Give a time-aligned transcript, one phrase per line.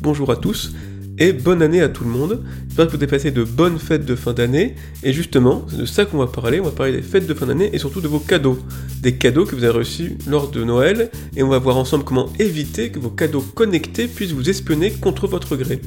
[0.00, 0.72] bonjour à tous,
[1.18, 2.44] et bonne année à tout le monde.
[2.66, 5.84] J'espère que vous avez passé de bonnes fêtes de fin d'année, et justement, c'est de
[5.86, 8.08] ça qu'on va parler, on va parler des fêtes de fin d'année et surtout de
[8.08, 8.58] vos cadeaux.
[9.00, 12.30] Des cadeaux que vous avez reçus lors de Noël, et on va voir ensemble comment
[12.38, 15.80] éviter que vos cadeaux connectés puissent vous espionner contre votre gré.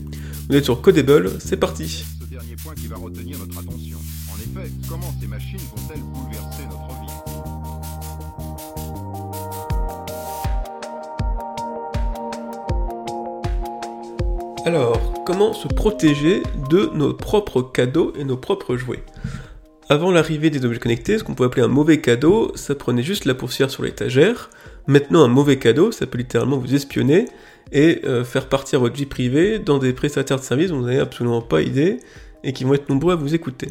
[0.49, 2.05] Vous êtes sur Codable, c'est parti.
[2.19, 3.97] Ce dernier point qui va retenir notre attention.
[14.65, 19.03] Alors, comment se protéger de nos propres cadeaux et nos propres jouets?
[19.89, 23.25] Avant l'arrivée des objets connectés, ce qu'on peut appeler un mauvais cadeau, ça prenait juste
[23.25, 24.49] la poussière sur l'étagère.
[24.87, 27.25] Maintenant, un mauvais cadeau, ça peut littéralement vous espionner
[27.71, 30.99] et euh, faire partir votre vie privée dans des prestataires de services dont vous n'avez
[30.99, 31.99] absolument pas idée
[32.43, 33.67] et qui vont être nombreux à vous écouter.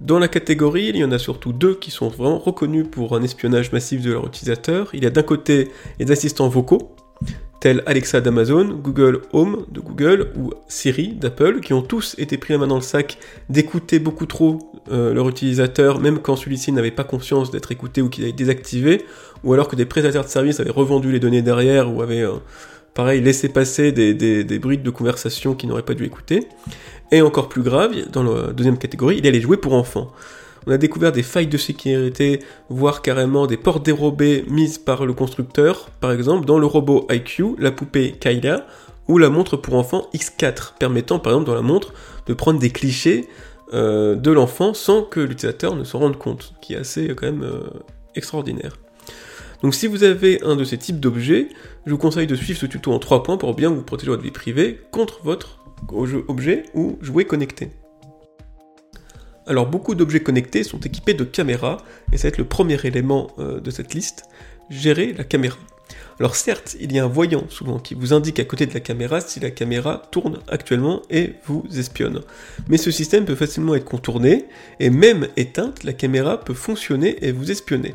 [0.00, 3.22] Dans la catégorie, il y en a surtout deux qui sont vraiment reconnus pour un
[3.22, 4.88] espionnage massif de leurs utilisateurs.
[4.94, 5.68] Il y a d'un côté
[5.98, 6.94] les assistants vocaux,
[7.60, 12.52] tels Alexa d'Amazon, Google Home de Google ou Siri d'Apple, qui ont tous été pris
[12.52, 16.90] la main dans le sac d'écouter beaucoup trop euh, leur utilisateur, même quand celui-ci n'avait
[16.90, 19.04] pas conscience d'être écouté ou qu'il avait désactivé,
[19.44, 22.34] ou alors que des prestataires de services avaient revendu les données derrière ou avaient, euh,
[22.94, 26.46] pareil, laissé passer des, des, bruits de conversation qu'ils n'auraient pas dû écouter.
[27.10, 30.12] Et encore plus grave, dans la deuxième catégorie, il y a les jouets pour enfants.
[30.66, 35.12] On a découvert des failles de sécurité, voire carrément des portes dérobées mises par le
[35.12, 38.66] constructeur, par exemple dans le robot IQ, la poupée Kyla,
[39.08, 41.94] ou la montre pour enfants X4, permettant par exemple dans la montre
[42.26, 43.28] de prendre des clichés
[43.72, 47.42] euh, de l'enfant sans que l'utilisateur ne s'en rende compte, qui est assez quand même
[47.42, 47.60] euh,
[48.14, 48.76] extraordinaire.
[49.62, 51.48] Donc si vous avez un de ces types d'objets,
[51.86, 54.22] je vous conseille de suivre ce tuto en trois points pour bien vous protéger votre
[54.22, 55.58] vie privée contre votre
[56.28, 57.70] objet ou jouet connecté.
[59.48, 61.78] Alors beaucoup d'objets connectés sont équipés de caméras,
[62.12, 64.24] et ça va être le premier élément euh, de cette liste,
[64.68, 65.56] gérer la caméra.
[66.20, 68.80] Alors certes, il y a un voyant souvent qui vous indique à côté de la
[68.80, 72.20] caméra si la caméra tourne actuellement et vous espionne.
[72.68, 74.44] Mais ce système peut facilement être contourné,
[74.80, 77.94] et même éteinte, la caméra peut fonctionner et vous espionner.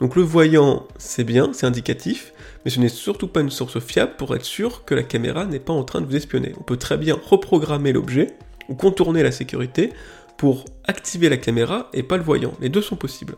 [0.00, 2.32] Donc le voyant, c'est bien, c'est indicatif,
[2.64, 5.60] mais ce n'est surtout pas une source fiable pour être sûr que la caméra n'est
[5.60, 6.54] pas en train de vous espionner.
[6.58, 8.28] On peut très bien reprogrammer l'objet,
[8.68, 9.92] ou contourner la sécurité,
[10.36, 12.52] pour activer la caméra et pas le voyant.
[12.60, 13.36] Les deux sont possibles.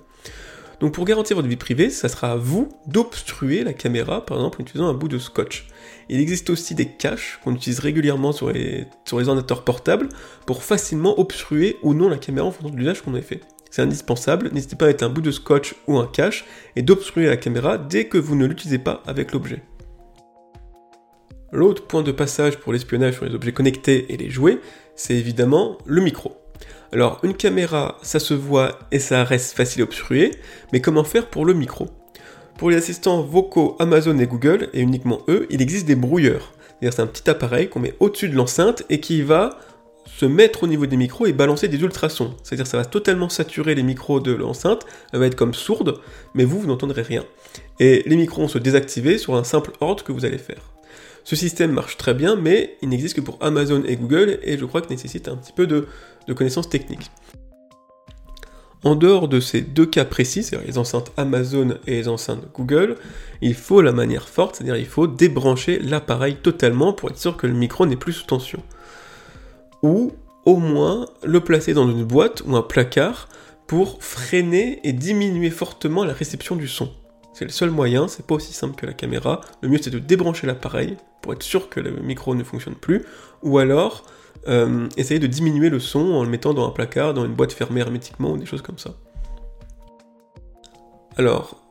[0.81, 4.61] Donc pour garantir votre vie privée, ça sera à vous d'obstruer la caméra, par exemple
[4.61, 5.67] en utilisant un bout de scotch.
[6.09, 10.09] Il existe aussi des caches qu'on utilise régulièrement sur les, ordinateurs portables
[10.47, 13.41] pour facilement obstruer ou non la caméra en fonction de l'usage qu'on a fait.
[13.71, 17.27] C'est indispensable, n'hésitez pas à mettre un bout de scotch ou un cache et d'obstruer
[17.27, 19.63] la caméra dès que vous ne l'utilisez pas avec l'objet.
[21.51, 24.61] L'autre point de passage pour l'espionnage sur les objets connectés et les jouets,
[24.95, 26.37] c'est évidemment le micro.
[26.93, 30.33] Alors une caméra, ça se voit et ça reste facile à obstruer,
[30.73, 31.89] mais comment faire pour le micro?
[32.57, 36.53] Pour les assistants vocaux Amazon et Google, et uniquement eux, il existe des brouilleurs.
[36.83, 39.59] C'est un petit appareil qu'on met au-dessus de l'enceinte et qui va
[40.07, 42.35] se mettre au niveau des micros et balancer des ultrasons.
[42.43, 46.01] C'est-à-dire ça va totalement saturer les micros de l'enceinte, elle va être comme sourde,
[46.35, 47.25] mais vous, vous n'entendrez rien.
[47.79, 50.63] Et les micros vont se désactiver sur un simple ordre que vous allez faire.
[51.29, 54.65] Ce système marche très bien, mais il n'existe que pour Amazon et Google, et je
[54.65, 55.87] crois qu'il nécessite un petit peu de,
[56.35, 57.11] connaissances techniques.
[58.83, 62.97] En dehors de ces deux cas précis, c'est-à-dire les enceintes Amazon et les enceintes Google,
[63.43, 67.47] il faut la manière forte, c'est-à-dire il faut débrancher l'appareil totalement pour être sûr que
[67.47, 68.63] le micro n'est plus sous tension.
[69.83, 70.13] Ou
[70.47, 73.29] au moins le placer dans une boîte ou un placard
[73.67, 76.91] pour freiner et diminuer fortement la réception du son.
[77.39, 79.43] C'est le seul moyen, c'est pas aussi simple que la caméra.
[79.63, 83.05] Le mieux c'est de débrancher l'appareil pour être sûr que le micro ne fonctionne plus,
[83.45, 84.03] ou alors
[84.49, 87.53] euh, essayer de diminuer le son en le mettant dans un placard, dans une boîte
[87.53, 88.97] fermée hermétiquement, ou des choses comme ça.
[91.17, 91.63] Alors,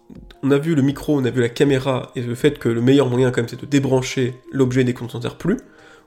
[0.42, 2.82] on a vu le micro, on a vu la caméra, et le fait que le
[2.82, 5.58] meilleur moyen quand même c'est de débrancher l'objet dès qu'on ne s'en sert plus,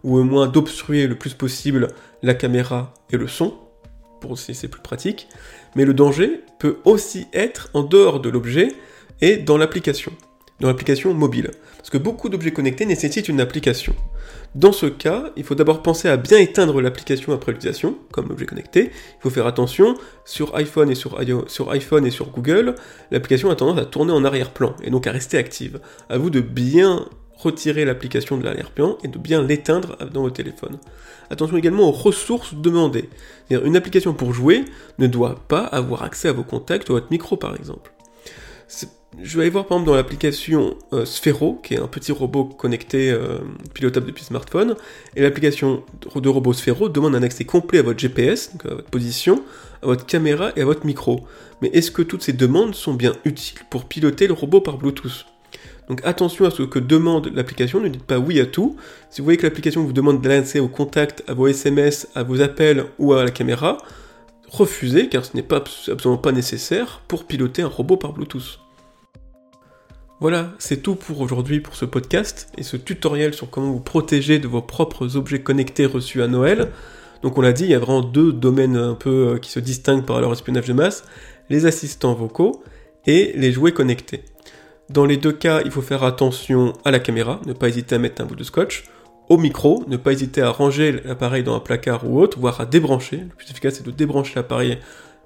[0.05, 1.89] ou au moins d'obstruer le plus possible
[2.23, 3.53] la caméra et le son,
[4.23, 5.29] pour si c'est plus pratique.
[5.77, 8.75] Mais le danger peut aussi être en dehors de l'objet,
[9.21, 10.13] et dans l'application,
[10.61, 11.51] dans l'application mobile.
[11.77, 13.95] Parce que beaucoup d'objets connectés nécessitent une application.
[14.55, 18.47] Dans ce cas, il faut d'abord penser à bien éteindre l'application après l'utilisation, comme l'objet
[18.47, 18.91] connecté.
[18.93, 22.75] Il faut faire attention, sur iPhone et sur, sur, iPhone et sur Google,
[23.11, 25.81] l'application a tendance à tourner en arrière-plan, et donc à rester active.
[26.09, 27.07] À vous de bien
[27.37, 30.79] retirer l'application de l'arrière-plan et de bien l'éteindre dans votre téléphone.
[31.31, 33.09] Attention également aux ressources demandées.
[33.51, 34.65] Une application pour jouer
[34.99, 37.93] ne doit pas avoir accès à vos contacts ou à votre micro par exemple
[39.23, 41.05] je vais aller voir par exemple dans l'application euh,
[41.63, 43.39] qui est un petit robot connecté euh,
[43.75, 44.77] pilotable depuis smartphone,
[45.17, 45.83] et l'application
[46.15, 49.43] de robot Sphero demande un accès complet à votre GPS, donc à votre position,
[49.83, 51.27] à votre caméra et à votre micro.
[51.61, 55.27] Mais est-ce que toutes ces demandes sont bien utiles pour piloter le robot par Bluetooth?
[55.89, 58.77] Donc attention à ce que demande l'application, ne dites pas oui à tout.
[59.11, 62.41] Si vous voyez que l'application vous demande d'aller au contact, à vos SMS, à vos
[62.41, 63.79] appels ou à la caméra,
[64.49, 68.61] refusez car ce n'est absolument pas nécessaire pour piloter un robot par Bluetooth.
[70.21, 74.39] Voilà, c'est tout pour aujourd'hui pour ce podcast et ce tutoriel sur comment vous protéger
[74.39, 76.73] de vos propres objets connectés reçus à Noël.
[77.23, 79.61] Donc on l'a dit, il y a vraiment deux domaines un peu euh, qui se
[79.61, 81.05] distinguent par leur espionnage de masse,
[81.49, 82.63] les assistants vocaux
[83.07, 84.23] et les jouets connectés.
[84.91, 87.99] Dans les deux cas, il faut faire attention à la caméra, ne pas hésiter à
[87.99, 88.85] mettre un bout de scotch,
[89.31, 92.67] au micro, ne pas hésiter à ranger l'appareil dans un placard ou autre, voire à
[92.67, 93.17] débrancher.
[93.17, 94.81] Le plus efficace c'est de débrancher l'appareil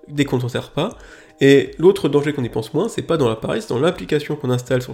[0.07, 0.97] dès qu'on ne s'en sert pas.
[1.41, 4.51] Et l'autre danger qu'on y pense moins, c'est pas dans l'appareil, c'est dans l'application qu'on
[4.51, 4.93] installe sur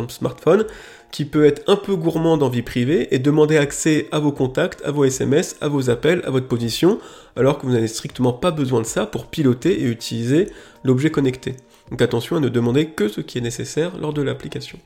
[0.00, 0.66] le, smartphone,
[1.12, 4.84] qui peut être un peu gourmand en vie privée et demander accès à vos contacts,
[4.84, 6.98] à vos SMS, à vos appels, à votre position,
[7.36, 10.48] alors que vous n'avez strictement pas besoin de ça pour piloter et utiliser
[10.82, 11.54] l'objet connecté.
[11.90, 14.78] Donc attention à ne demander que ce qui est nécessaire lors de l'application.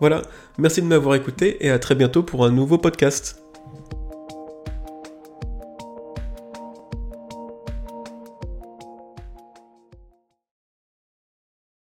[0.00, 0.22] Voilà,
[0.58, 3.41] merci de m'avoir écouté et à très bientôt pour un nouveau podcast.